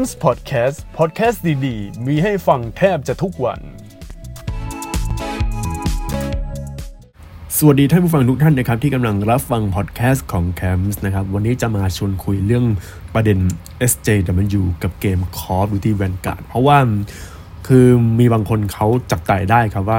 [0.00, 3.60] m s Podcast Podcast ดีๆ มีให้ฟังแทบจะทุกวัน
[7.56, 12.64] สวัสดีท่านผู้ฟังทุกท่านนะครับ ที่กำลังรับฟังพอดแคสต์ของ c a m s นะครับ วันนี้จะมาชวนคุยเรื่อง
[13.14, 13.38] ประเด็น
[13.90, 16.78] SJW กับเกม Call of Duty Vanguard เพราะว่า
[17.66, 17.86] คือ
[18.18, 19.98] มีบางคนเขาจับใจได้ครับว่า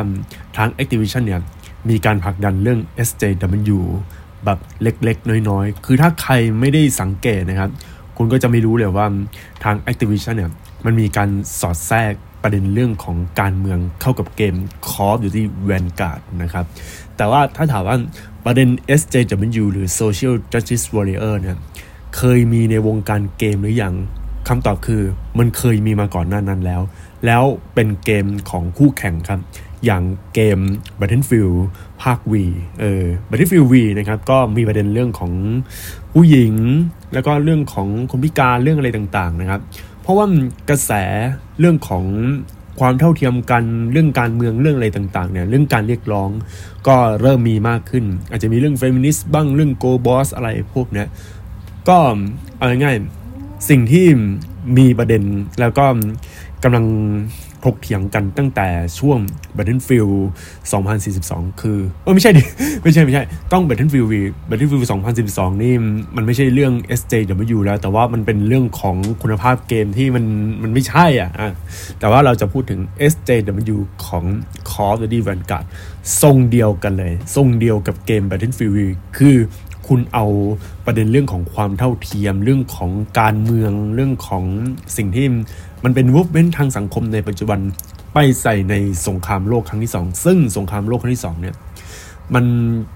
[0.58, 1.42] ทาง Activision เนี่ย
[1.90, 3.80] มีการผลักดันเรื่อง SJW
[4.46, 7.72] แบบเล็กๆ น้อยๆ คือถ้าใครไม่ได้สังเกตนะครับ
[8.18, 9.06] คุณก็จะไม่รู้เลยว่า
[9.64, 10.52] ทาง Activision เนี่ย
[10.86, 11.30] มันมีการ
[11.60, 14.56] สอดแทรกประเด็นเรื่องของการเมืองเข้ากับเกม
[14.90, 16.66] Call of Duty Vanguard นะครับ
[17.18, 17.98] แต่ว่าถ้าถามว่า
[18.46, 18.68] ประเด็น
[19.00, 21.58] SJW หรือ Social Justice Warrior เนี่ย
[22.18, 23.94] เคยมีในวงการเกมหรืออยัง
[24.48, 25.02] คำตอบคือ
[25.40, 26.82] มันเคยมีมาก่อนหน้านั้นแล้ว
[27.26, 29.40] แล้วเป็นเกมของคู่แข่งครับ
[29.86, 30.04] อย่าง
[30.34, 30.60] เกม
[31.00, 31.56] Battlefield
[32.04, 32.34] ภาค V
[32.82, 35.32] เออ Battlefield V นะครับ ก็มีประเด็นเรื่องของ
[36.18, 36.54] ผู้หญิง
[37.14, 39.62] แล้วก็เรื่องของคนพิการเรื่องอะไรต่างๆนะครับ
[40.02, 40.26] เพราะว่า
[40.70, 40.92] กระแส
[41.60, 42.06] เรื่องของ
[42.80, 46.30] ความเท่าเทียมกันเรื่องการเมืองเรื่องอะไรต่างๆเนี่ยเรื่องการเรียกร้อง
[46.88, 51.08] ก็เริ่มมีมากขึ้น อาจจะมีเรื่องเฟมินิสต์บ้างเรื่อง girl boss อะไรพวกเนี้ย
[51.90, 51.98] ก็
[52.58, 54.06] เอาง่ายๆสิ่งที่
[54.78, 55.24] มีประเด็น
[55.60, 55.86] แล้วก็
[56.64, 56.86] กำลัง
[57.66, 58.68] ถกเถียงกันตั้งแต่
[59.00, 59.20] ช่วง
[59.58, 60.16] Battlefield
[60.92, 62.44] 2042 คือเออไม่ใช่ดิ
[62.84, 64.10] ไม่ใช่ไม่ใช่ ต้อง Battlefield
[64.50, 64.84] Battlefield
[65.22, 65.74] 2042 นี่
[66.16, 70.26] มันไม่ใช่เรื่อง SJW แล้ว แต่ว่ามันเป็นเรื่องของคุณภาพเกมที่มัน
[70.64, 71.52] มันไม่ใช่อะอะ
[72.00, 72.80] แต่ว่าเราจะพูดถึง
[73.12, 74.24] SJW ของ
[74.70, 75.66] Call of Duty Vanguard
[76.22, 78.78] ทรงเดียวกันเลย ทรงเดียวกับเกม Battlefield
[79.18, 79.38] คือ
[79.88, 80.26] คุณเอา
[80.86, 84.44] ประเด็นเรื่องของความเท่าเทียมเรื่องของการเมืองเรื่องของ
[84.98, 85.26] สิ่งที่
[85.84, 87.60] มันเป็นวูฟเว้นทางสังคมในปัจจุบัน
[88.14, 88.76] ไปใส่ใน
[89.08, 91.56] สงครามโลกครั้งที่สองซึ่งสงครามโลกครั้งที่สองเนี่ย
[92.36, 92.46] มัน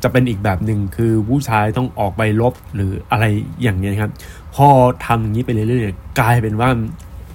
[0.04, 3.26] จะเป็นอีกแบบหนึ่งคือผู้ชายต้องออกไปรบหรืออะไร
[3.64, 4.12] อย่างเนี้ยครับ
[4.56, 4.68] พอ
[5.06, 6.70] ทำอย่างนี้ไปเรื่อยๆกลายเป็นว่า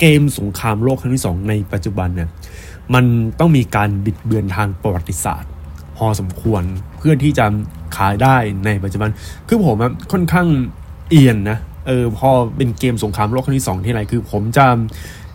[0.01, 2.29] เกมสงครามโลกครั้งที่สองในปัจจุบันเนี่ย
[2.95, 3.05] มัน
[3.39, 5.51] ต้องมีการบิดเบือนทางประวัติศาสตร์
[5.97, 6.63] พอสมควร
[6.99, 7.47] เพื่อที่จะ
[7.97, 9.11] ขายได้ในปัจจุบัน
[9.49, 9.77] คือผม
[10.13, 10.49] ค่อนข้าง
[11.11, 14.67] เอียนนะเออพอเป็นเกมสงครามโลกครั้งที่สองที่ไรคือ ผมจะ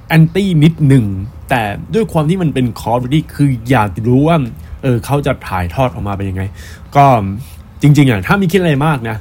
[0.10, 1.06] แอนตี้นิดหนึ่ง
[1.50, 1.62] แต่
[1.94, 4.38] ด้วยความที่มันเป็นคอร์ดี้คืออยากรู้ว่า
[4.84, 6.44] เออเขาจะถ่ายทอดออกมาเป็นยังไง
[6.96, 7.06] ก็
[7.82, 9.18] จริง ๆอะถ้ามีคิดอะไรมากนะ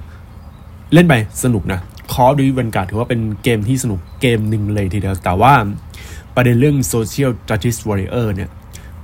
[0.94, 1.81] เล่นไปสนุกนะ
[2.12, 5.54] คอร์ดี้วันการถือว่าเป็นเกมที่สนุกเกมหนึ่งเลยทีเดียว แต่ว่า
[6.34, 8.50] ประเด็นเรื่อง Social Justice Warrior เนี่ย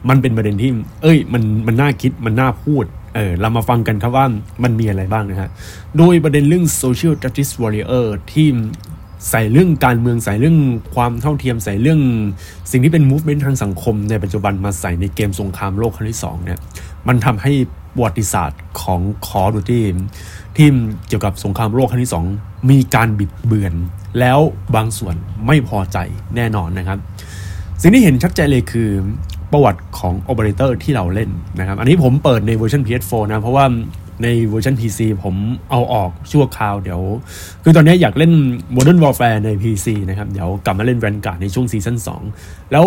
[0.08, 0.70] มันเป็นประเด็นที่
[1.02, 2.84] เอ้ย มัน มันน่าคิด มันน่าพูด
[3.14, 4.26] เออ เรามาฟังกันครับว่า
[4.62, 5.50] มันมีอะไรบ้างนะฮะ
[5.98, 8.48] โดยประเด็นเรื่อง social justice warrior ที่
[9.30, 10.58] ใส่เรื่องการเมืองใส่เรื่อง
[10.94, 12.00] ความเท่าเทียมใส่เรื่อง
[12.70, 16.58] สิ่งที่เป็น movement ทางสังคม ในปัจจุบันมาใส่ในเกมสงครามโลกครั้งที่สองเนี่ย
[17.08, 17.52] มันทำให้
[17.94, 19.82] ประวัติศาสตร์ของ Call of Duty
[20.56, 20.68] ที่
[21.08, 22.24] เกี่ยวกับสงครามโลกครั้งที่สอง
[22.70, 23.74] มีการบิดเบือน
[24.20, 24.38] แล้ว
[24.74, 25.14] บางส่วน
[25.46, 25.98] ไม่พอใจ
[26.36, 26.98] แน่นอนนะครับ
[27.80, 28.90] สิ่งที่เห็นชัดเจนเลยคือ
[29.52, 33.64] ประวัติของโอเปอเรเตอร์ที่เราเล่นนะครับ อันนี้ผมเปิดในเวอร์ชัน PS4 นะ เพราะว่า
[34.22, 35.34] ในเวอร์ชัน PC ผม
[35.70, 37.00] เอาออกชั่วคราวเดี๋ยว
[37.62, 38.32] คือตอนนี้อยากเล่น
[38.76, 41.96] Modern Warfare ใน PC นะครับ เดี๋ยวกลับมาเล่น Vanguard ในช่วงซีซั่น
[42.30, 42.84] 2 แล้ว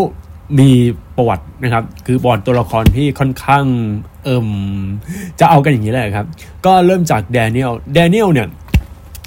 [0.59, 0.71] มี
[1.17, 3.65] ประวัตินะครับ คือประวัติตัวละครที่ค่อนข้าง
[4.23, 4.47] เอิ่ม
[5.39, 6.25] จะเอากันอย่างนี้แหละครับ
[6.65, 8.47] ก็เริ่มจากแดเนียลแดเนียลเนี่ย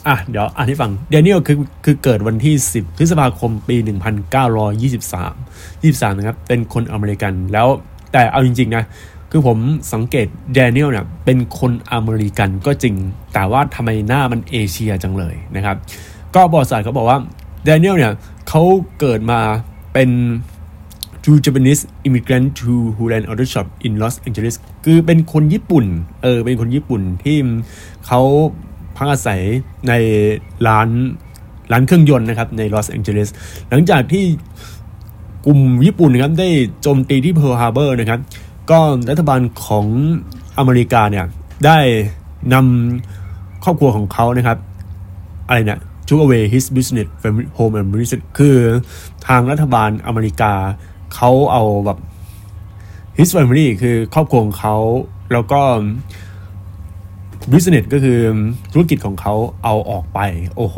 [0.09, 3.77] อะเดี๋ยวอ่านให้ฟังเดนิเอลคือคือเกิดวันที่ 10 พฤษภาคมปี
[4.41, 7.69] 1923 23 นะครับ เป็นคนอเมริกันแล้ว
[8.13, 8.85] แต่เอาจริง ๆ นะ
[9.31, 9.59] คือผม
[9.93, 12.95] สังเกตเดนิเอลเนี่ยเป็นคนอเมริกันก็จริง
[13.35, 15.77] แต่ว่าทำไมหน้ามันเอเชียจังเลยนะครับ
[16.35, 17.19] ก็เว็บไซต์เขาบอกว่า
[17.65, 18.13] เดนิเอลเนี่ย
[18.49, 18.63] เขา
[19.01, 19.41] เกิดมา
[19.93, 20.11] เป็น
[21.25, 25.85] to Japanese immigrant to who ran auto shop in Los Angeles คือเป็นคนญี่ปุ่น
[26.23, 27.37] เออ เป็นคนญี่ปุ่นที่
[28.07, 28.21] เขา
[28.97, 29.41] พักอาศัย
[29.89, 29.93] ใน
[30.67, 30.89] ร้าน
[31.73, 33.29] ร้านเครื่องยนต์นะครับในลอสแองเจลิส
[33.69, 34.25] หลังจากที่
[35.47, 36.49] กลุ่มญี่ปุ่นนะครับได้
[36.83, 38.21] โจมตีที่เพิร์ลฮาร์เบอร์นะครับ
[38.71, 39.87] ก็รัฐบาลของ
[40.59, 41.27] อเมริกาเนี่ย
[41.65, 41.79] ได้
[42.55, 44.59] นำครอบครัวของเขานะครับ
[45.47, 48.57] อะไรเนี่ย took away his business from home and business คือ
[49.27, 50.53] ทางรัฐบาลอเมริกา
[51.15, 51.99] เขาเอาแบบ
[53.19, 54.77] his family คือครอบครัวของเขา
[55.33, 55.61] แล้วก็
[57.53, 58.19] business ก็คือ
[58.73, 59.35] ธุรกิจของเขา
[59.65, 60.19] เอาออกไป
[60.57, 60.77] โอ้โห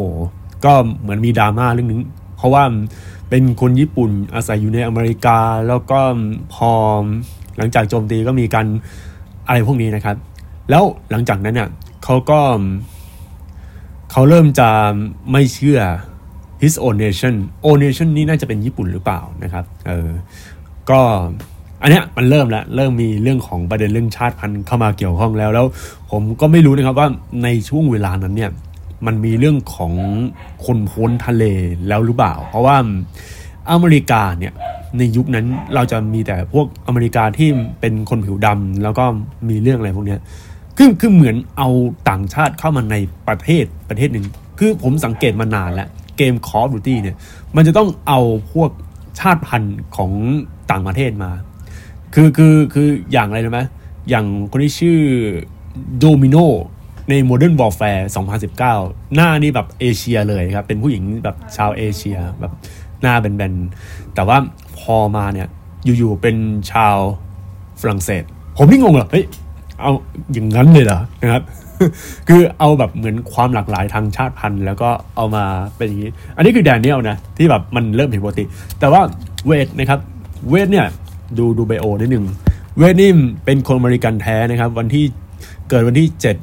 [0.65, 2.03] ก็เหมือนมีดราม่าเรื่องนึง
[2.37, 2.65] เพราะว่า
[3.29, 5.39] เป็นคนญี่ปุ่นอาศัยอยู่ในอเมริกา
[5.69, 6.01] แล้วก็
[6.55, 6.73] พอ
[7.59, 8.67] หลังจากโจมตีก็มีการ
[9.47, 10.17] อะไรพวกนี้นะครับ
[10.71, 11.69] แล้วหลังจากนั้นเนี่ย
[12.05, 12.41] เขาก็
[14.11, 14.69] เขาเริ่มจะ
[15.33, 15.81] ไม่เชื่อ
[16.63, 17.35] his own nation
[17.65, 20.09] own nation นี่น่าจะเป็นญี่ปุ่นหรือเปล่านะครับเออ
[20.91, 21.01] ก็
[21.83, 25.67] อันเนี้ยมันเริ่มแล้วเริ่มมีเรื่องของประเด็นเรื่องชาติพันธุ์เข้ามาเกี่ยวข้องแล้ว แล้ว
[26.11, 27.09] ผมก็ไม่รู้นะครับว่า
[27.43, 28.51] ในช่วงเวลานั้นเนี่ย
[29.07, 29.93] มันมีเรื่องของ
[30.65, 31.45] คนพ้นทะเล
[31.89, 32.77] แล้วหรือเปล่า เพราะว่า
[33.71, 34.53] อเมริกาเนี่ย
[34.99, 37.49] ในยุคนั้นเราจะมีแต่พวกอเมริกาที่
[37.81, 39.05] เป็นคนผิวดำแล้วก็
[39.49, 40.21] มีเรื่องอะไรพวกเนี้ย
[40.77, 41.69] คือคือเหมือนเอา
[42.09, 42.97] ต่างชาติเข้ามาใน
[43.29, 44.27] ประเทศประเทศหนึ่ง
[44.59, 47.17] คือผมสังเกตมานานแล้ว เกม Call of Duty เนี่ย
[47.57, 48.21] มันจะต้องเอา
[48.53, 48.71] พวก
[49.21, 50.13] ชาติพันธุ์ของ
[50.71, 51.31] ต่างประเทศมา
[52.15, 53.61] คือคือคืออย่างอะไรนะไหม
[54.11, 54.99] อย่างคนที่ชื่อ
[55.99, 56.37] โดมิโน
[57.11, 58.03] ใน Modern Warfare
[58.59, 62.53] 2019 หน้านี่แบบเอเชียเลยครับ เป็นผู้หญิงแบบชาวเอเชียแบบ
[63.03, 64.37] หน้าแบนๆ แต่ว่า
[64.79, 65.49] พอมาเนี่ย
[65.85, 66.37] อยู่ๆเป็น
[66.73, 66.97] ชาว
[67.81, 68.23] ฝรั่งเศส
[68.57, 69.25] ผมนี่งงเหรอเฮ้ย
[69.81, 69.93] เอา
[70.33, 71.43] อย่างนั้นเลยเหรอนะครับ
[72.29, 75.45] คือเอาแบบเหมือนความหลากหลายทางชาติพันธุ์ แล้วก็เอามา
[75.77, 78.45] เป็นอย่างนี้ อันนี้คือแดเนียลนะ ที่แบบมันเริ่มผิดปกติ
[78.81, 79.01] แต่ว่า
[79.47, 80.01] เวทนะครับ
[80.51, 80.87] เวทเนี่ย
[81.39, 82.25] ดูดูไบโอนิดหนึ่ง
[82.79, 83.11] เวทนี่
[83.45, 85.05] เป็นคนอเมริกันแท้นะครับ วันที่
[85.69, 86.37] เกิดวันที่เจ็ด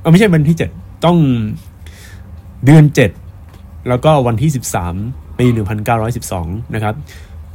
[0.00, 0.70] เออไม่ใช่วันที่เจ็ด
[1.04, 1.18] ต้อง
[2.64, 3.10] เดือนเจ็ด
[3.88, 4.50] แล้วก็วันที่
[4.94, 5.46] 13 ปี
[6.10, 6.94] 1912 นะครับ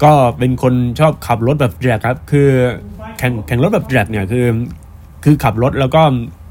[0.03, 2.49] ก็เป็นคนชอบขับรถแบบ drag ครับ คือ
[3.19, 4.45] แข่งแข่งรถแบบ drag เนี่ยคือ
[5.23, 6.01] คือขับรถแล้วก็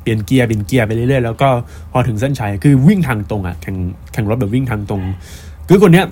[0.02, 1.48] เปลี่ยนเกียร์เปลี่ยนเกียร์ไปเรื่อยๆแล้วก็
[1.92, 3.76] พอถึงเส้นชัยคือวิ่งทางตรงอะแข่ง
[4.12, 5.02] แข่งรถแบบวิ่งทางตรง
[5.68, 6.06] คือคนเนี้ย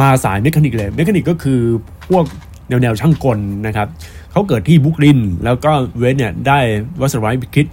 [0.00, 1.60] มาสาย mechanic เลย mechanic ก็คือ
[2.08, 2.24] พวก
[2.68, 3.88] แนวแนวช่างกลนะครับ
[4.32, 6.58] เขาเกิดที่บรุกลิน แล้วก็เวดเนี่ยได้
[7.00, 7.66] was a bright kid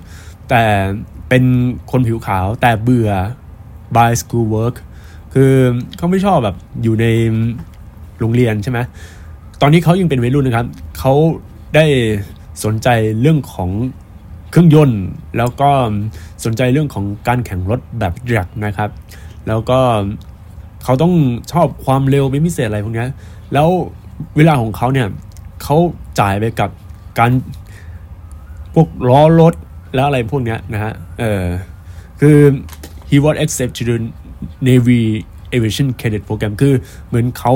[0.49, 0.63] แต่
[1.29, 1.43] เป็น
[1.91, 3.09] คนผิวขาวแต่เบื่อ
[3.95, 4.75] by school work
[5.33, 5.53] คือ
[5.97, 7.05] เขาไม่ชอบแบบอยู่ใน
[8.19, 8.79] โรงเรียนใช่ไหม
[9.61, 10.67] ตอนนี้เขายังเป็นวัยรุ่นนะครับ
[10.99, 11.13] เขา
[11.75, 11.85] ได้
[12.63, 12.87] สนใจ
[13.21, 13.69] เรื่องของ
[14.51, 15.03] เครื่องยนต์
[15.37, 15.69] แล้วก็
[16.45, 18.89] สนใจเรื่องของการแข่งรถแบบแร็กนะครับ
[19.47, 19.79] แล้วก็
[20.83, 21.13] เขาต้อง
[21.51, 23.05] ชอบความเร็วเป็นพิเศษอะไรพวกนี้
[23.53, 23.67] แล้ว
[24.37, 25.07] เวลาของเขาเนี่ย
[25.63, 25.77] เขา
[26.19, 26.69] จ่ายไปกับ
[27.19, 27.31] การ
[28.73, 29.53] พวกล้อรถ
[29.95, 31.45] แล้วอะไรพวกนี้นะฮะเออ
[32.19, 32.37] คือ
[33.09, 33.97] he was accepted to the
[34.67, 35.01] Navy
[35.53, 36.73] Aviation Cadet Program คือ
[37.07, 37.53] เหมือนเขา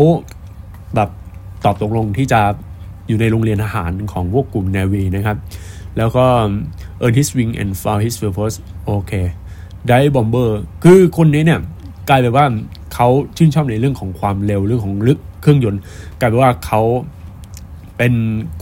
[1.65, 2.41] ตอบตกลงที่จะ
[3.07, 5.37] อยู่ในโรงเรียนทหารของพวกกลุ่ม Navy นะครับ
[5.97, 6.25] แล้วก็
[7.03, 8.55] earn his wing and found his purpose
[8.85, 9.11] โอเค
[9.87, 11.59] ได้บอมเบอร์คือคนนี้เนี่ย
[12.09, 12.45] กลายเป็นว่า
[12.93, 13.07] เขา
[13.37, 15.81] ชื่นชอบในเรื่องของความเร็วเรื่องของลึกเครื่องยนต์
[16.19, 16.81] กลายเป็นว่าเขา
[17.97, 18.13] เป็น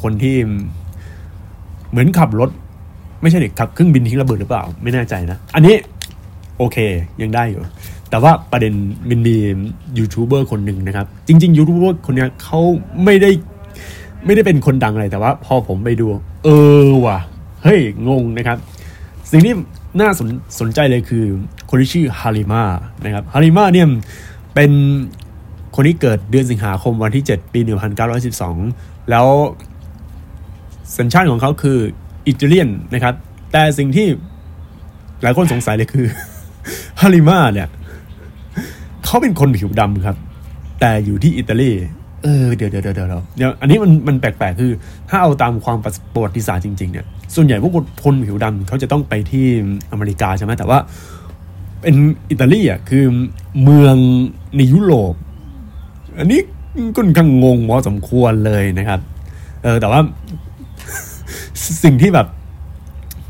[0.01, 0.35] คนที่
[1.89, 2.49] เหมือนขับรถ
[3.21, 5.75] ไม่ใช่เด็กขับเครื่องบินทิ้งระเบิดหรือเปล่า ไม่แน่ใจนะ อันนี้
[6.57, 6.77] โอเค
[7.21, 7.61] ยังได้อยู่
[8.11, 8.73] แต่ว่าประเด็น
[9.09, 9.35] มันมี
[9.97, 12.59] ยูทูบเบอร์คนหนึ่งนะครับ จริง ๆยูทูบเบอร์คนนี้เขา
[13.03, 13.29] ไม่ได้
[14.25, 16.07] ไม่ได้เป็นคนดังอะไรแต่ว่า พอผมไปดู
[16.45, 16.49] เอ
[16.85, 17.17] อว่ะ
[17.63, 18.57] เฮ้ย งงนะครับ
[19.31, 19.53] สิ่งที่
[19.99, 20.27] น่าสน
[20.59, 21.25] สนใจเลยคือ
[21.69, 22.63] คนที่ชื่อฮาลิมา
[23.05, 23.87] นะครับฮาลิมาเนี่ย
[24.55, 24.71] เป็น
[25.75, 27.59] คนที่เกิดเดือนสิงหาคมวันที่ 7 ปี
[28.35, 29.27] 1912 แล้ว
[30.97, 31.77] สัญชาติของเขาคือ
[32.27, 33.13] อิตาเลียนนะครับ
[33.51, 34.07] แต่สิ่งที่
[35.23, 36.07] หลายคนสงสัยเลยคือ
[37.01, 37.67] ฮาริมาเนี่ย
[39.11, 40.17] เขาเป็นคนผิวดำครับ
[40.79, 41.71] แต่อยู่ที่อิตาลี
[42.23, 44.71] เออเดี๋ยวเดี๋ยวเดี๋ยวเดี๋ยวเดี๋ยวอันนี้มันมันแปลกๆ คือ
[45.09, 45.77] ถ้าเอาตามความ
[46.13, 47.05] ประวัติศาสตร์จริงๆเนี่ย
[47.35, 47.73] ส่วนใหญ่พวก
[48.03, 49.45] คนผิวดำเขาจะต้องไปที่
[49.91, 50.77] อเมริกาใช่ไหมแต่ว่า
[51.81, 51.95] เป็น
[52.29, 53.03] อิตาลีอะคือ
[53.63, 53.95] เมือง
[54.57, 55.13] ในยุโรป
[56.17, 56.41] อันนี้
[56.75, 58.99] ก็ค่อนข้างงงพอสมควรเลยนะครับ
[59.63, 60.01] เออแต่ว่า
[61.83, 62.27] สิ่งที่แบบ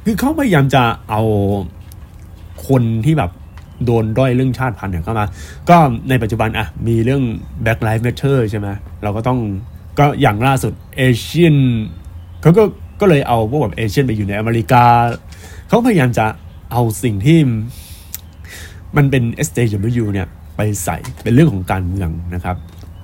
[0.06, 1.22] คือเขาพยายามจะเอา
[2.68, 3.32] คนที่แบบ
[3.86, 5.26] โดนด้อยเรื่องชาติพันธุ์เข้ามา
[5.70, 5.78] ก็
[6.10, 7.24] ในปัจจุบันอะมีเรื่อง
[7.64, 8.68] Black Lives Matter ใช่ไหม
[9.04, 9.40] เราก็ต้อง
[10.00, 11.56] ก็อย่างล่าสุดเอเชียน
[12.42, 12.64] เขาก็
[13.02, 14.84] ก็เลยเอาพวกแบบเอเชียนไปอยู่ในอเมริกา
[15.68, 16.26] เขาพยายามจะ
[16.72, 17.40] เอาสิ่งที่
[18.98, 22.56] มันเป็น SJW เนี่ยไปใส่เป็นเรื่องของการเมืองนะครับ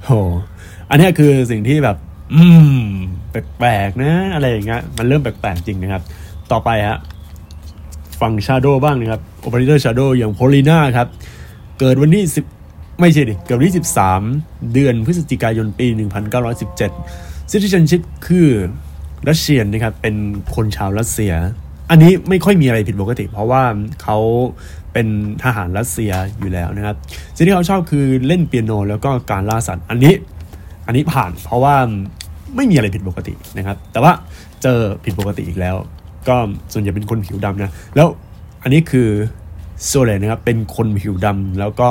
[0.05, 0.11] โห
[0.89, 1.97] อันนี้คือสิ่งที่แบบ
[2.33, 2.43] อื
[2.77, 2.79] ม
[3.31, 6.03] แปลกๆนะ อะไรอย่างเงี้ยมันเริ่มแปลกๆจริงนะครับ
[6.51, 6.97] ต่อไปฮะ
[8.19, 11.07] ฝั่ง Shadow บ้างนะครับ Operator Shadow อย่าง Polina ครับ
[11.79, 12.23] เกิดวันที่
[12.61, 13.75] 10 ไม่ใช่ดิ เกิดวันที่
[14.23, 15.87] 13 เดือนพฤศจิกายนปี
[16.69, 18.49] 1917 Citizenship คือ
[19.29, 20.15] รัสเซียนนะครับ เป็น
[20.55, 21.33] คนชาวรัสเซีย
[21.89, 23.63] อันนี้ไม่ค่อยมีอะไรผิดปกติ เพราะว่า
[24.03, 24.17] เขา
[24.93, 25.07] เป็น
[25.43, 26.95] ทหารรัสเซียอยู่แล้วนะครับ
[27.35, 30.13] สิ่งที่เขาชอบคือเล่นเปียโนแล้วก็การล่าสัตว์ อันนี้
[30.87, 31.75] อันนี้ผ่านเพราะว่า
[32.55, 34.11] ไม่มีอะไรผิดปกตินะครับ แต่ว่า
[34.61, 35.75] เจอผิดปกติอีกแล้ว
[36.29, 36.35] ก็
[36.73, 38.07] ส่วนใหญ่เป็นคนผิวดำนะ แล้ว
[38.63, 39.09] อันนี้คือ
[39.85, 41.89] โซเลนนะครับ เป็นคนผิวดำแล้วก็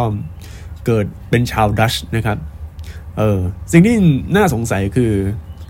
[0.87, 2.39] เกิดเป็นชาวดัชนะครับ
[3.19, 3.39] เออ
[3.73, 3.97] สิ่งที่
[4.37, 5.13] น่าสงสัยคือ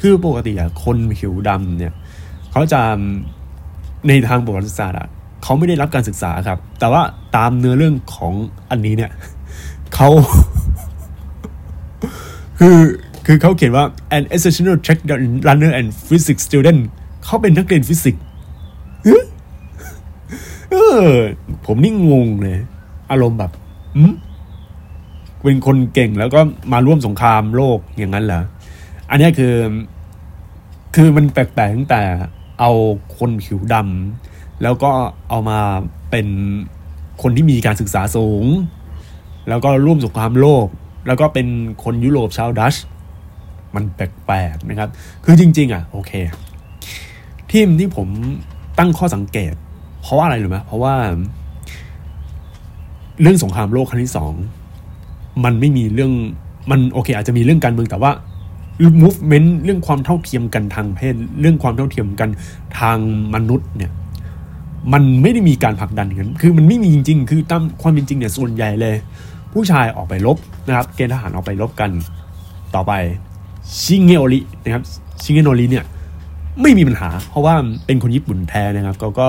[0.01, 1.93] คือปกติอะคนผิวดำเนี่ย
[2.53, 2.81] เขาจะ
[4.09, 5.09] ในทางประวัติศาสตร์อะ
[5.43, 7.03] เขาไม่ได้รับการศึกษาครับ แต่ว่า
[7.37, 8.33] ตามเนื้อเรื่องของ
[8.71, 9.11] อันนี้เนี่ย
[9.95, 10.09] เขา
[12.59, 12.79] คือ
[13.27, 13.85] คือเขาเขียนว่า
[14.17, 15.01] an exceptional track
[15.49, 16.81] runner and physics student
[17.25, 18.25] เขาเป็นนักเรียนฟิสิกส์
[20.73, 21.09] เออ
[21.67, 22.59] ผมนี่งงเลย
[23.11, 23.53] อารมณ์แบบ
[25.43, 26.41] เป็นคนเก่งแล้วก็
[26.73, 28.43] มาร่วมสงครามโลกอย่างนั้นเหรอ
[29.11, 29.55] อันนี้คือ
[30.97, 32.03] คือมันแปลกๆตั้งแต่
[32.61, 32.71] เอา
[33.19, 34.91] คนผิวดำแล้วก็
[35.29, 35.59] เอามา
[36.11, 36.27] เป็น
[37.23, 38.45] คนที่มีการศึกษาสูง
[39.49, 40.67] แล้วก็ร่วมสงครามโลก
[41.07, 41.47] แล้วก็เป็น
[41.85, 42.75] คนยุโรปชาวดัช
[43.75, 44.91] มันแปลกๆนะครับ
[45.25, 46.13] คือจริง ๆ อะ โอเค
[47.51, 48.09] ทีมที่ผม
[48.79, 49.55] ตั้งข้อสังเกต
[50.03, 50.95] เพราะว่าอะไรหรือไหมเพราะว่า
[53.21, 54.33] เรื่องสงครามโลกครั้งที่สอง
[55.45, 56.13] มันไม่มีเรื่อง
[56.71, 58.13] มันโอเค อาจจะมีเรื่องการเมืองแต่ว่า
[59.03, 62.31] movement เรื่องความเท่าเทียมกันทางเพศ เรื่องความเท่าเทียมกัน
[62.79, 62.99] ทาง
[63.35, 63.93] มนุษย์เนี่ย
[64.93, 68.95] มันไม่ได้มีการผลักดันกันคือมันไม่มีจริง ๆ คือตามความเป็นจริงเนี่ยส่วนใหญ่เลย
[69.53, 71.91] ผู้ชายออกไปรบนะครับเกณฑ์ทหารออกไปรบกัน
[72.75, 72.93] ต่อไป
[73.83, 74.83] ชิงเงโอรินะครับ
[75.23, 75.85] ชิงเงโอริเนี่ย
[76.63, 77.55] ไม่มีปัญหา เพราะว่า
[77.87, 79.29] เป็นคนญี่ปุ่นแท้นะครับเขาก็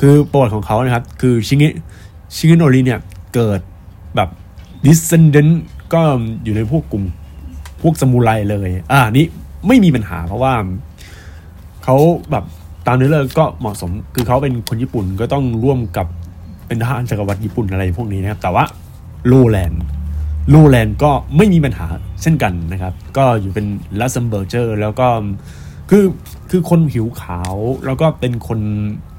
[0.00, 1.64] คือประวัติของเขานะครับ คือชิเง
[2.36, 3.00] ชิเงโอริเนี่ย
[3.34, 3.60] เกิด
[4.16, 4.28] แบบ
[4.84, 5.52] descendant
[5.94, 6.00] ก็
[6.44, 7.04] อยู่ในพวกกลุ่ม
[7.82, 9.26] พวกสมุไรเลย อ่านี่
[9.66, 10.54] ไม่มีปัญหาเพราะว่า
[11.84, 11.96] เขา
[12.30, 12.44] แบบ
[12.86, 16.06] ตามเนื้อเรื่องก็เหมาะสม คือเขาเป็นคนญี่ปุ่นก็ต้องร่วมกับ
[16.66, 18.64] เป็นทหารจักรวรรดิญี่ปุ่นอะไรพวกนี้นะครับ แต่ว่า
[19.26, 19.82] โรแลนด์
[20.50, 21.86] โรแลนด์ก็ไม่มีปัญหา
[22.22, 23.66] เช่นกันนะครับ ก็อยู่เป็น
[24.00, 25.08] Luxembourger แล้วก็
[25.90, 26.04] คือ
[26.50, 27.54] คือคนผิวขาว
[27.86, 28.60] แล้วก็เป็นคน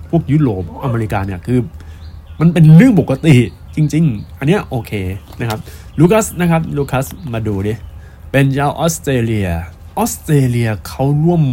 [0.10, 1.60] พวกยุโรปอเมริกาเนี่ยคือ
[2.40, 3.36] มันเป็นเรื่องปกติ
[3.76, 4.92] จริง ๆ อันเนี้ยโอเค
[5.40, 5.60] นะครับ
[6.00, 7.74] ลูคัสนะครับลูคัสมาดูดิ
[8.32, 9.50] เป็นชาวออสเตรเลีย
[9.98, 11.44] ออสเตรเลียเขาร่วม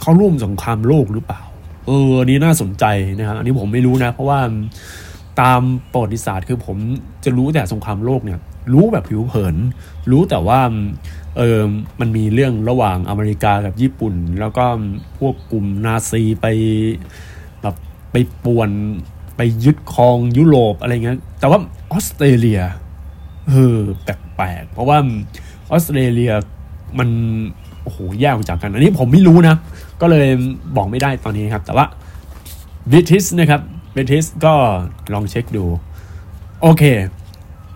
[0.00, 1.40] เขาร่วมสงครามโลกหรือเปล่า
[1.86, 2.84] เอออันนี้น่าสนใจ
[3.18, 4.40] นะครับ อันนี้ผมไม่รู้นะ เพราะว่า
[5.40, 5.60] ตาม
[5.92, 6.76] ประวัติศาสตร์คือผม
[7.24, 8.38] จะรู้แต่สงครามโลกเนี่ย
[8.72, 9.56] รู้แบบผิวเผิน
[10.10, 10.60] รู้แต่ว่า
[11.36, 11.60] เออ
[12.00, 14.64] มันมีเรื่องระหว่างอเมริกากับญี่ปุ่น แล้วก็
[15.18, 16.46] พวกกลุ่มนาซีไป
[17.62, 17.74] แบบ
[18.12, 18.70] ไปป่วน
[19.36, 21.58] ไปยึดครองยุโรปอะไรเงี้ยแต่ว่า
[21.92, 22.60] ออสเตรเลีย
[23.48, 24.98] เออแปลกๆเพราะว่า
[25.70, 26.32] ออสเตรเลีย
[26.98, 27.08] มัน
[27.82, 29.56] โอ้โหแยกออกจากกัน อันนี้ผมไม่รู้นะ
[30.00, 30.28] ก็เลย
[30.76, 31.86] บอกไม่ได้ตอนนี้ครับ แต่ว่า
[32.90, 33.62] บิทิสนะครับ
[33.94, 34.54] บิทิสก็
[35.14, 35.64] ลองเช็คดู
[36.62, 36.82] โอเค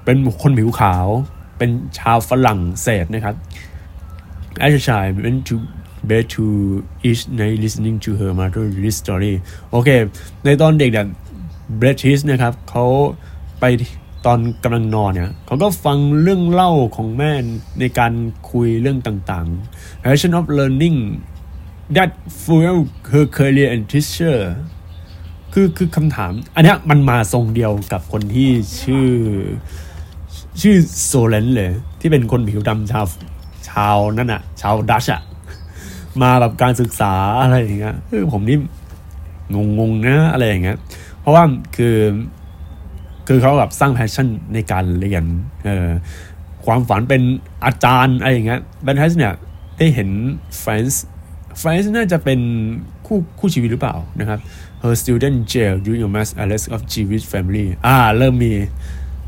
[0.04, 1.06] เป็นคนผิวขาว
[1.58, 3.36] เป็นชาวฝรั่งเศสนะครับ
[4.64, 5.54] As a child went to
[6.08, 6.44] bed to
[7.08, 9.34] each night listening to her mother read story
[9.70, 9.88] โอเค
[10.44, 11.06] ในตอนเด็กเนี่ย
[11.76, 12.84] เบรทิสนะครับเขา
[13.60, 13.64] ไป
[14.26, 17.32] ตอนกำลังนอนเนี่ยเขาก็ฟังเรื่องเล่าของแม่
[17.80, 18.12] ในการ
[18.50, 20.98] คุยเรื่องต่างๆ passion of learning
[21.96, 22.10] that
[22.42, 22.78] fuel
[23.12, 24.38] her career and teacher
[25.52, 28.50] คือคือคำถาม อันนี้มันมาทรงเดียวกับคนที่
[28.82, 29.08] ชื่อ
[30.60, 33.04] ชื่อโซเลนเลย ที่เป็นคนผิวดำชาว
[33.68, 35.22] ชาวนั่นอะชาวดัชอะ
[36.22, 38.58] มาแบบการศึกษาอะไรอย่างเงี้ยเออผมนี่
[39.78, 40.78] งงๆนะอะไรอย่างเงี้ย
[41.20, 41.44] เพราะว่า
[41.76, 41.96] คือ
[43.26, 45.24] คือเขาแบบสร้าง passion ในการเรียน
[45.64, 45.88] เออ
[46.64, 47.22] ความฝันเป็น
[47.64, 49.32] อาจารย์อะไรอย่างเงี้ยแบนทัสเนี่ย
[49.78, 50.08] ได้เห็น
[50.58, 51.06] แฟรนซ์
[51.58, 52.40] แฟรนซ์น่าจะเป็น
[53.06, 54.40] คู่คู่ชีวิตหรือเปล่านะครับ
[54.82, 58.52] her student jailed during a mass arrest of Jewish family อ่า เริ่มมี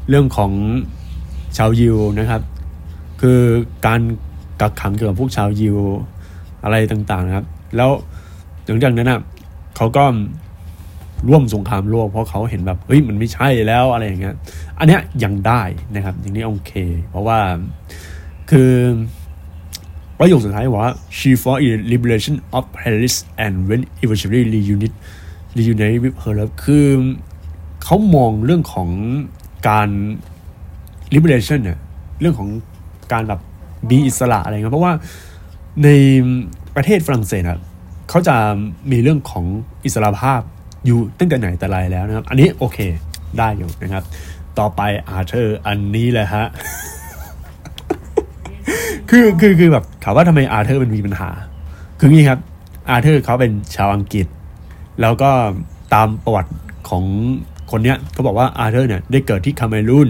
[0.08, 0.52] เรื่องของ
[1.56, 2.42] ชาวยิวนะครับ
[3.20, 3.40] คือ
[3.86, 4.00] การ
[4.60, 5.78] กักขังเกี่ยวกับพวกชาวยิว
[6.64, 7.46] อะไรต่างๆนะครับ
[7.76, 7.90] แล้ว
[8.66, 9.20] หลังจากนั้นอะ
[9.76, 10.04] เขาก็
[11.28, 14.36] ร่วมสงครามโลกเพราะเขาเห็นแบบเฮ้ยมันไม่ใช่แล้วอะไรอย่างเงี้ย
[14.78, 15.62] อันเนี้ยยังได้
[15.94, 16.72] นะครับอย่างนี้โอเค
[17.10, 17.38] เพราะว่า
[18.50, 18.72] คือ
[20.18, 24.96] ประโยคสุดท้ายว่า she fought in the liberation of Paris and when eventually reunite
[25.56, 26.88] reunited with her love คือ
[27.84, 28.90] เขามองเรื่องของ
[29.68, 29.88] การ
[31.14, 31.78] liberation เนี่ย
[32.20, 32.48] เรื่องของ
[33.12, 33.40] การแบบ
[33.90, 34.92] มีอิสระอะไรเงี้ยเพราะว่า
[35.84, 35.88] ใน
[36.76, 37.58] ประเทศฝรั่งเศสอะ
[38.08, 38.36] เขาจะ
[38.90, 39.44] มีเรื่องของ
[39.84, 40.40] อิสรภาพ
[40.86, 42.78] อยู่ตั้งแต่ไหนแต่ไรแล้วนะครับ อันนี้โอเค
[43.38, 44.04] ได้อยู่นะครับ
[44.58, 46.46] ต่อไปอาเธอร์อันนี้แหละฮะ
[49.10, 51.30] คือคือคือแบบถามว่าทำไมอาเธอร์มันมีปัญหา
[51.98, 52.40] คืองี้ครับ
[52.90, 54.26] อาเธอร์เขาเป็นชาวอังกฤษ
[55.00, 55.30] แล้วก็
[55.94, 56.52] ตามประวัติ
[56.88, 57.04] ของ
[57.70, 60.08] คนเนี้ยเขาบอกว่าอาเธอร์เนี่ยได้เกิดที่คาเมรูน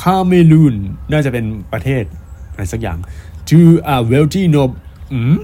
[0.00, 0.74] คาเมรูน
[1.12, 2.04] น่าจะเป็นประเทศ
[2.52, 2.98] อะไรสักอย่าง
[3.48, 3.60] to
[3.94, 4.64] a wealthy no
[5.12, 5.36] อืม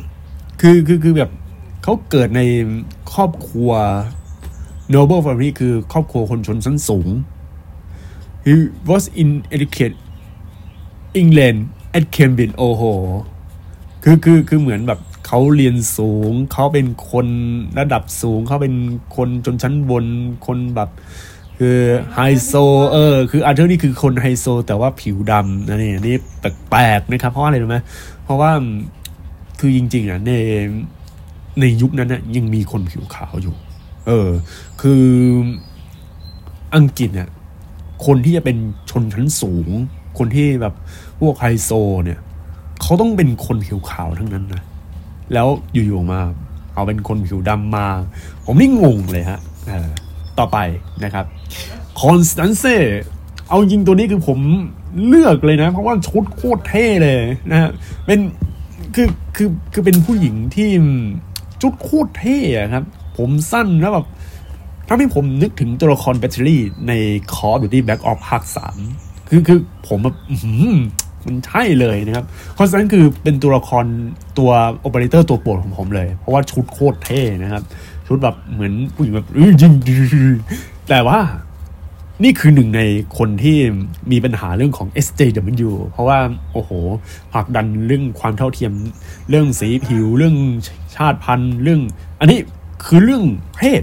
[0.60, 1.30] คือคือคือแบบ
[1.82, 2.40] เขาเกิดใน
[3.12, 3.70] ครอบครัว
[4.94, 7.08] noble family คือครอบครัวคนชนชั้นสูง
[8.46, 8.54] he
[8.88, 9.94] was in educated
[11.20, 11.58] England
[11.96, 12.82] at Cambridge โอ้โห
[14.02, 17.26] คือคือคือเหมือนแบบเขาเรียนสูง เขาเป็นคน
[17.78, 18.74] ระดับสูง เขาเป็น
[19.16, 20.04] คนชนชั้นบน
[20.46, 20.90] คนแบบ
[21.58, 21.78] คือ
[22.14, 22.52] ไฮโซ
[22.92, 26.16] เออคืออาร์เธอร์นี่คือคนไฮโซ แต่ว่าผิวดำนะนี่นี่
[26.70, 27.78] แปลกๆนะครับ เพราะอะไรรู้ไหม
[28.24, 28.50] เพราะว่า
[29.60, 30.32] คือจริงๆอะใน
[31.60, 33.54] ในยุคนั้นน่ะยังมีคนผิวขาวอยู่
[34.06, 34.28] เออ
[34.80, 35.04] คือ
[36.74, 37.28] อังกฤษเนี่ย
[38.06, 38.56] คนที่จะเป็น
[38.90, 39.68] ชนชั้นสูง
[40.18, 40.74] คนที่แบบ
[41.20, 41.70] พวกไฮโซ
[42.04, 42.18] เนี่ย
[42.82, 44.62] เขาต้องเป็นคนผิวขาวทั้งนั้นนะ
[45.34, 46.20] แล้วอยู่ๆมา
[46.74, 47.86] เอาเป็นคนผิวดำมา
[48.44, 49.40] ผมนี่งงเลยฮะ
[50.40, 50.58] ต่อไป
[51.04, 51.24] นะครับ
[52.00, 52.76] Constanze
[53.48, 54.38] เอาจริงตัวนี้คือผม
[55.06, 57.16] เลือกเลยนะ เพราะว่าชุดโคตรเท่เลย
[57.50, 57.70] นะฮะ
[58.06, 58.18] เป็น
[58.94, 60.68] คือคือคือเป็นผู้หญิงที่
[61.60, 62.38] ชุดโคตรเท่
[62.74, 62.84] ครับ
[63.18, 64.06] ผมสั้นแล้วแบบ
[64.88, 66.92] ทำให้ผมนึกถึงตัวละครแบตเตอรี่ใน
[67.34, 68.76] Call of Duty Black Ops ภาคสาม
[69.28, 70.16] คือคือผมแบบ
[71.26, 72.24] มันใช่เลยนะครับ
[72.58, 73.84] Constanze คือเป็นตัวละคร
[74.38, 77.62] ตัวโอเปอเรเตอร์ตัวโปรดของผมเลย เพราะว่าชุดโคตรเท่นะครับ
[78.08, 79.26] ชุดแบบเหมือนผู้หญิงแบบ
[79.60, 79.72] จริง
[80.88, 81.18] แต่ว่า
[82.24, 82.82] นี่คือหนึ่งใน
[83.18, 83.56] คนที่
[84.12, 86.18] มีปัญหาเรื่องของ SJW เพราะว่า
[86.52, 86.70] โอ้โห
[87.32, 88.72] ผลักดันเรื่องความเท่าเทียม
[89.28, 90.36] เรื่องสีผิว เรื่อง
[90.96, 91.80] ชาติพันธุ์เรื่อง
[92.20, 92.38] อันนี้
[92.84, 93.24] คือเรื่อง
[93.56, 93.82] เพศ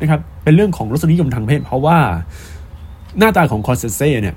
[0.00, 1.98] นะครับ เป็นเรื่องของรสนิยมทางเพศ เพราะว่า
[3.18, 4.36] หน้าตาของ Constanze เนี่ย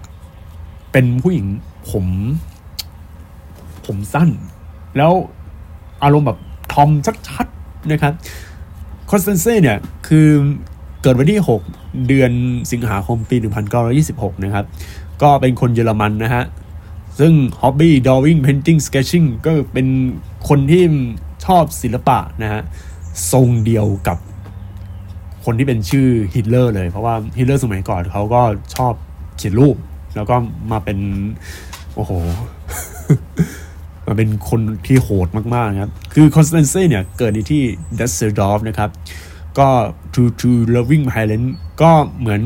[0.91, 1.45] เป็นผู้หญิง
[1.89, 2.05] ผม
[3.85, 4.29] ผมสั้น
[4.97, 5.11] แล้ว
[6.03, 6.39] อารมณ์แบบ
[6.73, 6.89] ทอม
[7.29, 8.13] ชัดๆนะครับ
[9.11, 10.27] คอนสแตนเซ่เนี่ยคือ
[11.01, 12.31] เกิดวันที่ 6 เดือน
[12.71, 13.37] สิงหาคมปี
[13.89, 14.65] 1926 นะครับ
[15.21, 16.43] ก็เป็นคนเยอรมันนะฮะ
[17.19, 19.87] ซึ่ง hobby drawing painting sketching ก็เป็น
[20.47, 20.83] คนที่
[21.45, 22.61] ชอบศิลปะนะฮะ
[23.31, 24.17] ทรงเดียวกับ
[25.45, 28.41] คนที่เป็นชื่อฮิตเลอร์เลย เพราะว่าฮิตเลอร์สมัยก่อนเขาก็
[28.75, 28.93] ชอบ
[29.37, 29.75] เขียนรูป
[30.15, 30.35] แล้วก็
[30.71, 30.97] มาเป็น
[31.95, 32.11] โอ้โห
[34.11, 37.63] มาเป็นคนที่โหดมากๆครับ คือ Constanze เนี่ย เกิดในที่
[37.99, 38.89] ดัสเซอร์ดอฟนะครับ
[39.59, 39.67] ก็
[40.13, 41.47] to two loving parent
[41.81, 42.41] ก็เหมือน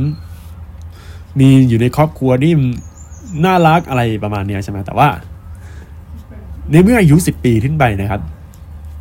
[1.39, 2.53] มีอยู่ในครอบครัวที่
[3.46, 5.10] น่ารักอะไรประมาณนี้ใช่ไหมแต่ว่า
[6.72, 8.22] ในเมื่ออายุสิบปีขึ้นไปนะครับ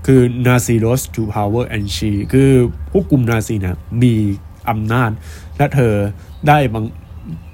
[0.06, 2.50] คือ Nazi rose to power and she คือ
[2.90, 4.14] ผู้กลุ่มนาซีนะมี
[4.68, 5.10] อำนาจ
[5.56, 5.92] และเธอ
[6.48, 6.84] ได้บัง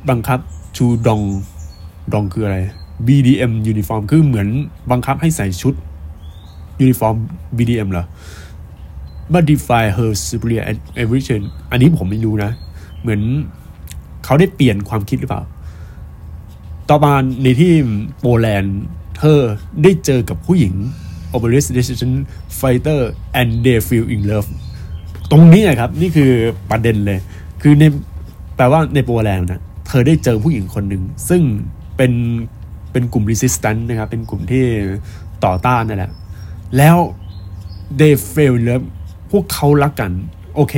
[0.08, 0.40] บังคับ
[0.76, 1.22] to ดอง
[2.12, 2.58] ดองคืออะไร
[3.06, 4.48] BDM uniform คือเหมือน
[4.90, 5.74] บังคับให้ใส่ชุด
[6.80, 7.16] ยูนิฟอร์ม
[7.56, 8.04] BDM เหรอ
[9.34, 10.64] modify her superior
[11.02, 12.50] evolution อันนี้ผมไม่รู้นะ
[13.00, 13.20] เหมือน
[14.24, 15.42] เขาได้เปลี่ยนความคิดหรือเปล่า
[16.88, 17.72] ต่อมาในที่
[18.20, 18.78] โปแลนด์
[19.18, 19.40] เธอ
[19.82, 20.74] ได้เจอกับผู้หญิง
[21.34, 22.12] operation
[22.60, 23.00] fighter
[23.40, 24.48] and they feel in love
[25.30, 26.30] ตรงนี้นะครับ นี่คือ
[26.70, 27.18] ประเด็นเลย
[27.62, 27.84] คือใน
[28.56, 31.42] แปลว่าในโปแลนด์นะเธอได้เจอผู้หญิงคนหนึ่ง ซึ่ง
[31.96, 32.12] เป็น
[32.92, 34.64] เป็นกลุ่ม resistance นะครับ เป็นกลุ่มที่
[35.44, 36.12] ต่อต้านนั่นแหละ
[36.76, 36.96] แล้ว
[37.98, 38.86] they feel in love
[39.30, 40.12] พวกเขารักกัน
[40.54, 40.74] โอเค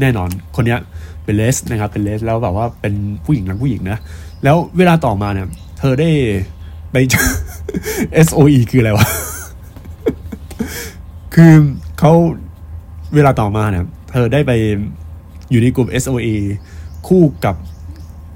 [0.00, 0.76] แน่นอนคนนี้
[1.24, 2.94] เป็นเลสนะครับ เป็นเลสแล้วแบบว่าเป็น
[3.24, 3.98] ผู้หญิงรักผู้หญิงนะ
[4.44, 6.10] แล้วเวลาต่อมาเนี่ย เธอได้
[6.92, 6.96] ไป
[8.26, 9.06] SOE คืออะไรวะ
[11.34, 11.52] คือ
[11.98, 12.12] เขา
[13.14, 14.52] เวลาต่อมาเนี่ย เธอได้ไป
[15.50, 16.34] อยู่ในกลุ่ม SOE
[17.08, 17.54] คู่กับ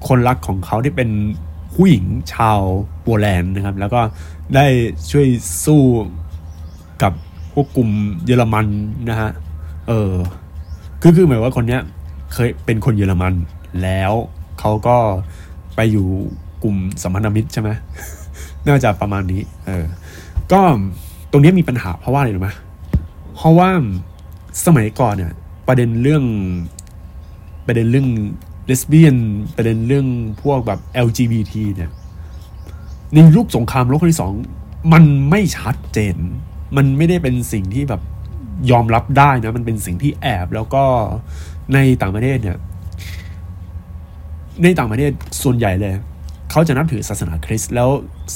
[0.08, 1.10] คนรักของเขาที่เป็น
[1.74, 2.60] ผู้หญิงชาว
[3.02, 4.00] โปแลนด์นะครับ แล้วก็
[4.54, 4.66] ได้
[5.10, 5.26] ช่วย
[5.64, 5.82] สู้
[7.02, 7.12] กับ
[7.52, 7.90] พวกกลุ่ม
[8.24, 8.66] เยอรมัน
[9.10, 9.30] นะฮะ
[9.88, 10.12] เออ
[11.02, 11.82] คือคือหมายว่าคนเนี้ย
[12.32, 13.34] เคยเป็นคนเยอรมัน
[13.82, 14.12] แล้ว
[14.60, 14.96] เขาก็
[15.76, 16.06] ไปอยู่
[16.62, 17.70] กลุ่มสัมพันธมิตรใช่ไหม
[18.66, 19.84] น่าจะประมาณนี้ เออ
[20.52, 20.60] ก็
[21.30, 22.50] ตรงนี้มีปัญหาเพราะว่าอะไรรู้ไหม
[23.34, 23.68] เพราะว่า
[24.66, 25.32] สมัยก่อนเนี่ย
[25.66, 26.24] ประเด็นเรื่อง
[27.66, 28.08] ประเด็นเรื่อง
[28.66, 29.16] เลสเบี้ยน
[29.57, 30.07] ประเด็นเรื่อง
[30.42, 31.90] พวกแบบ LGBT เนี่ย
[33.12, 34.33] ในยุคสงครามโลกครั้งที่สอง
[34.92, 36.16] มันไม่ชัดเจน
[36.77, 38.03] มันไม่ได้เป็นสิ่งที่แบบ
[38.70, 40.85] ยอมรับได้นะ มันเป็นสิ่งที่แอบแล้วก็
[41.74, 42.59] ในต่างประเทศเนี่ย
[44.62, 45.11] ในต่างประเทศ
[45.42, 45.94] ส่วนใหญ่เลย
[46.50, 47.88] เขาจะนับถือศาสนาคริสต์แล้ว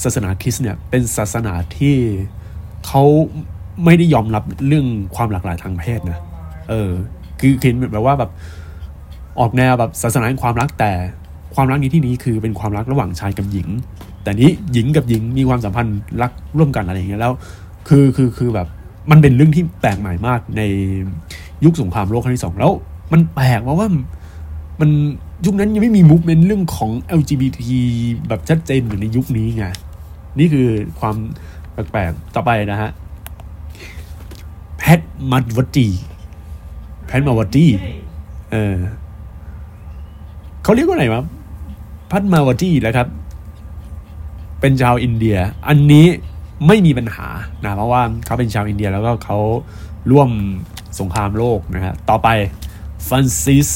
[0.03, 1.95] ศาสนาคริสต์เนี่ย เป็นศาสนาที่
[2.87, 3.03] เขา
[3.85, 6.19] ไม่ได้ยอมรับเรื่องความหลากหลายทางเพศนะ
[6.69, 6.91] เออ
[7.39, 8.31] คือคือแบบว่าแบบ
[9.39, 10.91] ออกแนวแบบศาสนาแห่งความรักแต่
[11.55, 13.67] ความรักนี้ที่นี้คือเป็นความรักระหว่างชายกับหญิง
[14.23, 17.33] แต่นี้หญิงกับหญิงมีความสัมพันธ์รักร่วมกันอะไรอย่างเงี้ยแล้ว
[17.87, 18.67] คือคือคือแบบ
[19.11, 20.61] มันเป็นเรื่องที่แปลกใหม่มากใน
[21.63, 22.71] ยุคสงครามโลกครั้งที่สองแล้ว
[23.13, 23.87] มันแปลกเพราะว่า
[24.81, 24.89] มัน
[25.45, 27.59] ยุคนั้นยังไม่มีมุกเป็นเรื่องของ LGBT
[28.27, 29.65] แบบชัดเจนเหมือนในยุคนี้ไง
[30.39, 30.67] นี่คือ
[30.99, 31.15] ความ
[31.73, 32.89] แปลกๆต่อไปนะฮะ
[34.77, 34.99] แพท
[35.31, 35.87] มัดวัตี
[37.05, 37.65] แพทมาวตี
[38.51, 38.75] เออ
[40.63, 41.23] เขาเรียกว่าไรวะ
[42.11, 43.07] Padmavati แล้วครับ
[44.61, 46.05] เป็นชาวอินเดีย อันนี้
[46.67, 47.27] ไม่มีปัญหา
[47.63, 49.37] นะเพราะว่าเขาเป็นชาวอินเดียแล้วก็เขา
[50.11, 50.29] ร่วม
[50.99, 52.29] สงครามโลกนะฮะต่อไป
[53.07, 53.67] ฟรานซิส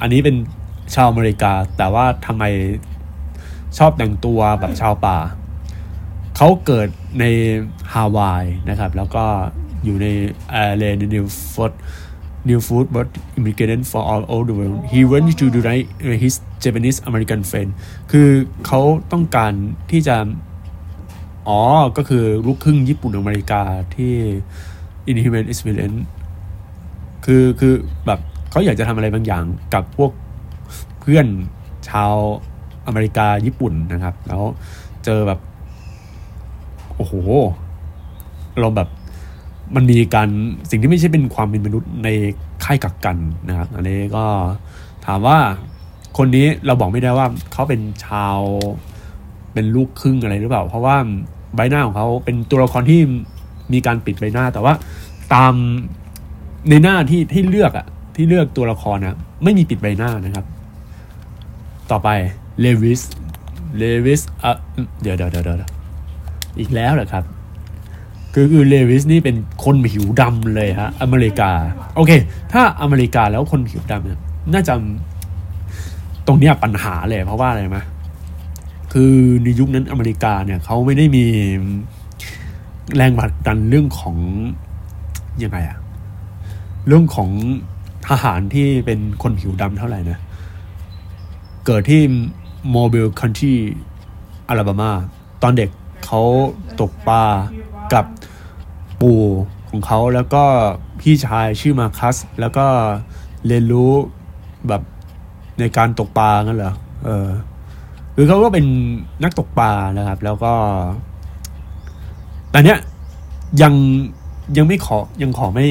[0.00, 0.36] อันนี้เป็น
[0.94, 2.44] ชาวอเมริกา แต่ว่าทำไม
[3.78, 5.18] ชอบแต่งตัวแบบชาวป่า
[6.36, 6.88] เขาเกิด
[7.20, 7.24] ใน
[7.92, 9.24] ฮาวายนะครับ แล้วก็
[9.84, 10.06] อยู่ใน
[10.50, 11.72] แอร์เลนนิวฟอร์ด
[12.48, 15.88] New food but immigrant for all over the world he went to unite
[16.22, 17.70] his Japanese American Friend
[18.10, 18.28] คือ
[18.66, 18.80] เขา
[19.12, 19.52] ต้องการ
[19.90, 20.16] ที่จะ
[21.48, 21.60] อ๋อ
[21.96, 23.62] ก็คือลูกครึ่งญี่ปุ่นอเมริกา
[23.94, 24.14] ที่
[25.10, 26.00] Inhuman Experience
[27.24, 27.74] คือคือ
[28.06, 30.10] แบบเขาอยากจะทำอะไรบางอย่างกับพวก
[31.00, 31.26] เพื่อน
[31.88, 32.14] ชาว
[32.86, 34.42] อเมริกาญี่ปุ่นนะครับ แล้ว
[35.04, 35.40] เจอแบบ
[36.96, 37.14] โอ้โห
[38.60, 38.88] เราแบบ
[39.76, 40.28] มันมีการ
[40.70, 42.08] สิ่งที่ไม่ใช่เป็นความเป็นมนุษย์ใน
[42.64, 43.16] ค่ายกักกัน
[43.48, 44.24] นะครับอันนี้ก็
[45.06, 45.38] ถามว่า
[46.18, 48.38] คนนี้เราบอกไม่ได้ว่าเขาเป็นชาว
[49.52, 50.96] เป็นลูกครึ่งอะไรหรือเปล่า เพราะว่า
[51.56, 53.00] ใบหน้าของเขาเป็นตัวละครที่
[53.72, 54.74] มีการปิดใบหน้าแต่ว่า
[55.34, 55.54] ตาม
[56.68, 60.44] ในหน้าที่ที่เลือกอะที่เลือกตัวละครนะไม่มีปิดใบหน้านะครับ
[61.90, 62.08] ต่อไป
[62.60, 63.00] เลวิส
[63.78, 64.52] เลวิสอะ
[65.02, 65.70] เดี๋ยวเดี๋ยวเดี๋ยวเดี๋ยว
[66.60, 67.24] อีกแล้วเหรอครับ
[68.34, 71.50] คือคือเลวิสนี่เป็นคนผิวดำเลยฮะอเมริกา
[71.96, 72.12] โอเค
[72.52, 74.20] ถ้าอเมริกาแล้วคนผิวดำเนี่ย
[74.52, 74.74] น่าจะ
[76.26, 77.78] ตรงนี้ปัญหาเลยเพราะว่าอะไรไหม
[78.92, 81.24] คือในยุคนั้นอเมริกาเนี่ยเขาไม่ได้มี
[82.96, 84.16] แรงผลักดันเรื่องของ
[85.42, 85.78] ยังไงอะ
[86.86, 87.30] เรื่องของ
[88.08, 90.18] ทหารที่เป็นคนผิวดำเท่าไหร่นะ
[91.66, 92.02] เกิดที่
[92.70, 93.56] โมบิลคันที่
[94.48, 94.90] อลาบามา
[95.42, 95.70] ตอนเด็ก
[96.06, 96.22] เขา
[96.80, 97.22] ตกปลา
[97.94, 98.04] กับ
[99.00, 99.22] ปู่
[99.70, 100.44] ของเขาแล้วก็
[101.00, 102.66] พี่ชายชื่อมาคัส แล้วก็
[103.46, 103.90] เรียนรู้
[104.68, 104.82] แบบ
[105.58, 106.74] ในการตกปลางั้นเหรอ
[107.04, 107.28] เออ
[108.16, 108.66] คือเขาก็เป็น
[109.22, 110.52] นักตกปลานะครับ แล้วก็
[112.50, 112.78] แต่เนี้ย
[113.62, 113.74] ยัง
[114.56, 115.66] ยังไม่ขอยังขอไม่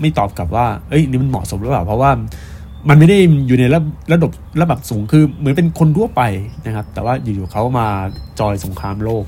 [0.00, 2.10] ไม่ตอบกลับว่า เอ้ยนี่มันเหมาะสมหรือเปล่า เพราะว่า
[2.88, 3.80] มันไม่ได้อยู่ในระ
[4.12, 6.22] ระดับระดับสูงคือเหมือนเป็นคนทั่วไป
[6.66, 7.86] นะครับ แต่ว่าอยู่ๆเขามา
[8.40, 9.24] จอยสงครามโลก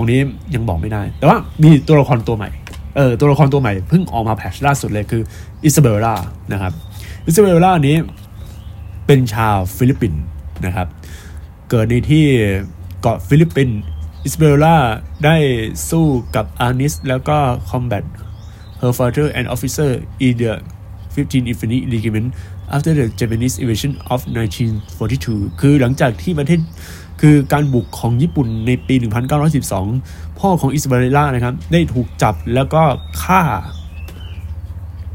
[0.00, 0.20] ตรงนี้
[0.54, 2.50] ยังบอกไม่ได้ แต่ว่ามีตัวละครตัวใหม่
[2.96, 5.22] เออตัวละครตัวใหม่เพิ่งออกมา patch ล่าสุดเลยคือ
[5.64, 6.14] Isabella
[6.52, 6.72] นะครับ
[7.26, 7.96] Isabella นี้
[9.06, 10.22] เป็นชาวฟิลิปปินส์
[10.66, 10.86] นะครับ
[11.70, 12.24] เกิดในที่
[13.00, 13.78] เกาะฟิลิปปินส์
[14.24, 14.76] Isabella
[15.24, 15.36] ได้
[15.90, 17.36] สู้กับ Arnis แล้วก็
[17.70, 18.04] combat
[18.80, 19.90] her father an officer
[20.26, 20.52] in the
[21.14, 22.28] 15 Infantry Regiment
[22.74, 24.20] after the Japanese invasion of
[24.90, 26.60] 1942 คือหลังจากที่ประเทศ
[27.20, 28.94] คือการบุกของญี่ปุ่นในปี
[29.66, 32.82] 1912 พ่อของ Isabella นะครับ ได้ถูกจับแล้วก็
[33.22, 33.42] ฆ่า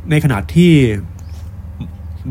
[0.09, 0.71] ในขณะที่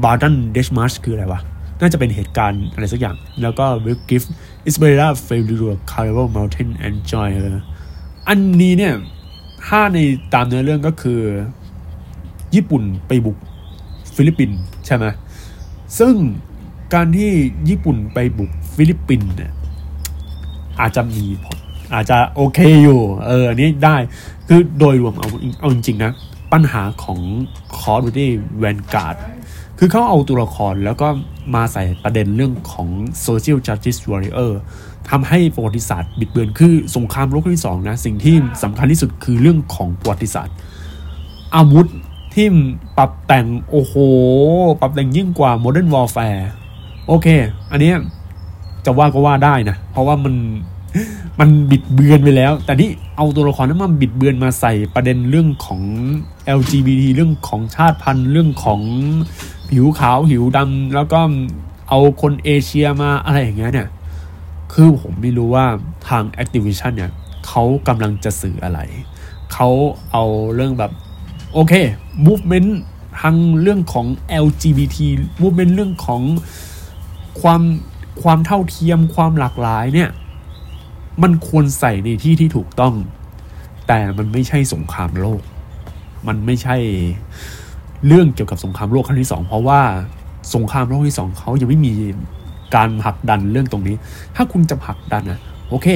[0.03, 1.41] Bataan Death March คืออะไรวะ
[1.81, 4.23] น่าจะเป็นเหตุการณ์อะไรสักอย่าง แล้วก็วิลกิฟ
[4.65, 7.29] อิสเบเรล่าเฟลดูร์คาร์เวลเมลเทนแอนด์จอย
[8.29, 8.95] อันนี้เนี่ย
[9.67, 9.99] ถ้าใน
[10.35, 11.21] ตามเนื้อเรื่องก็คือ
[12.55, 13.39] ญี่ปุ่นไปบุก
[14.15, 15.05] ฟิลิปปินส์ใช่ไหม
[15.99, 16.15] ซึ่ง
[16.95, 17.31] การที่
[17.69, 19.53] ญี่ปุ่นไปบุกฟิลิปปินส์เนี่ย
[20.81, 21.25] อาจจะมี
[21.95, 23.97] อาจจะโอเคอยู่ เอออันนี้ได้
[24.49, 25.29] คือโดยรวมเอา
[25.61, 26.13] เอาจริงๆนะ
[26.53, 27.19] ปัญหาของ
[27.79, 28.29] Call of Duty
[28.63, 29.17] Vanguard
[29.79, 31.09] คือเขาเอาตัวละครแล้วก็
[31.55, 32.89] มาใส่ประเด็นเรื่องของ
[33.27, 34.53] Social Justice Warrior
[35.11, 40.55] ทำให้ประวัติศาสตร์บิดเบือนคือสงครามโลกครั้งที่สองนะ สิ่งที่สำคัญที่สุดคือเรื่องของประวัติศาสตร์
[41.57, 41.87] อาวุธ
[42.35, 42.47] ที่
[42.99, 43.95] ปรับแต่ง โอ้โห
[44.81, 46.43] ปรับแต่งยิ่งกว่า Modern Warfare
[47.07, 47.27] โอเค
[47.71, 47.93] อันนี้
[48.87, 50.35] จะว่าก็ว่าได้นะ เพราะว่ามัน
[51.40, 55.81] มันบิดเบือนไปแล้ว แต่ที่เอาตัวละครนั้นมาบิดเบือนมาใส่ประเด็นเรื่องของ
[56.59, 58.81] LGBT เรื่องของชาติพันธุ์เรื่องของ
[59.70, 61.20] ผิวขาวผิวดำแล้วก็
[61.88, 63.88] เอาคนเอเชียมาอะไรอย่างเงี้ยเนี่ย
[64.73, 65.66] คือผมไม่รู้ว่า
[66.09, 67.11] ทาง Activision เนี่ย
[67.47, 68.81] เขากำลังจะสื่ออะไร
[69.53, 69.68] เขา
[70.12, 70.92] เอาเรื่องแบบ
[71.53, 71.73] โอเค
[72.27, 72.70] movement
[73.20, 74.07] ทางเรื่องของ
[74.44, 74.97] LGBT
[75.42, 76.23] movement เรื่องของ
[77.40, 77.62] ความ
[78.22, 80.11] ความเท่าเทียมความหลากหลายเนี่ย
[81.22, 82.94] มันควรใส่ในที่ที่ถูกต้อง
[83.88, 85.42] แต่มันไม่ใช่สงครามโลก
[86.29, 86.77] มันไม่ใช่
[88.07, 89.81] เรื่องเกี่ยวกับสงครามโลกครั้งที่สองเพราะว่า
[90.55, 91.92] สงครามโลกที่สองเขายังไม่มี
[92.74, 93.96] การผลักดันเรื่องตรงนี้
[94.37, 95.87] ถ้าคุณจะผลักดันนะโอเค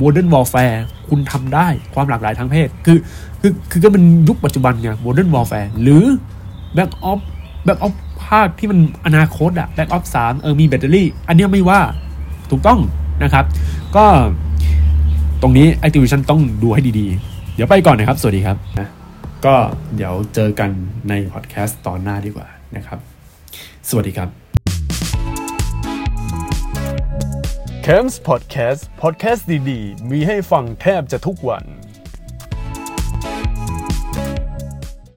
[0.00, 2.98] Modern Warfare คุณทำได้ความหลากหลายทางเพศ คือ
[3.40, 6.04] คือคือก็เป็นยุคปัจจุบันไง Modern Warfare หรือ
[6.76, 7.20] Back Off
[7.66, 7.94] Back Off
[8.28, 11.80] ภาคที่มันอนาคตอะ Back Off 3เออมีแบตเตอรี่ อันนี้ไม่ว่า
[12.50, 12.80] ถูกต้อง
[13.22, 13.44] นะครับ
[13.96, 14.06] ก็
[15.42, 18.88] ตรงนี้ Activision ต้องดูให้ดีๆ เดี๋ยวไปก่อนนะครับ สวัสดีครับนะ
[19.44, 19.54] ก็
[19.96, 20.70] เดี๋ยวเจอกัน
[21.08, 22.98] ในพอดแคสต์ตอนหน้าดีกว่านะครับ
[23.88, 24.28] สวัสดีครับ
[27.84, 31.64] c a m s Podcast Podcast ดีๆ มีให้ฟังแทบจะทุกวัน